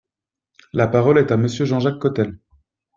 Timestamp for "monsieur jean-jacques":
1.37-1.99